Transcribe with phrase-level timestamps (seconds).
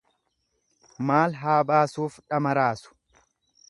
[1.11, 2.99] Maal haa baasuuf dhama raasu.